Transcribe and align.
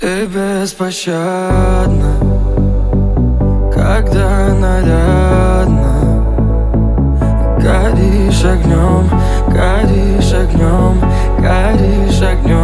Ты 0.00 0.26
беспощадна, 0.26 2.12
когда 3.74 4.54
нарядна 4.54 5.98
Горишь 7.58 8.44
огнем, 8.44 9.10
горишь 9.48 10.32
огнем, 10.32 11.00
горишь 11.40 12.22
огнем. 12.22 12.57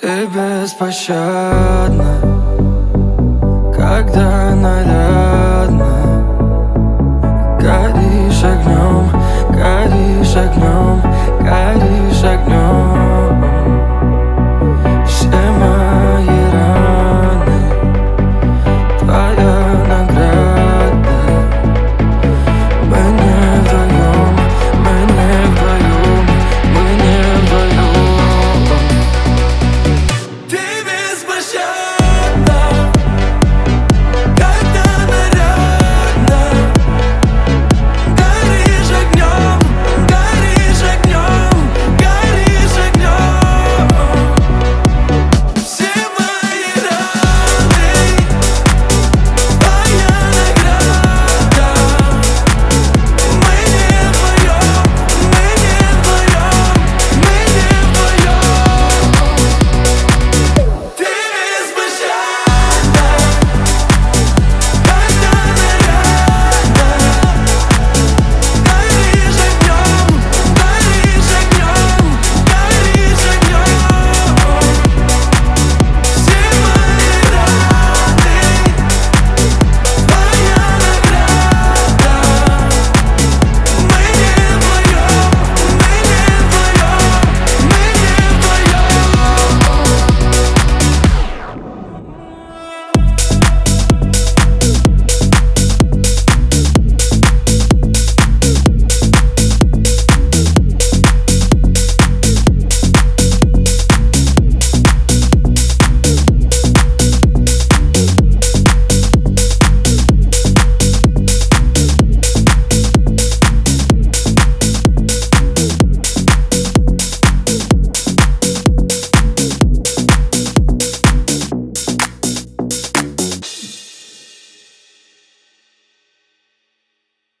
Ты 0.00 0.26
беспощадна, 0.26 2.20
когда 3.74 4.54
нарядно 4.54 5.92
Горишь 7.58 8.44
огнем 8.44 8.85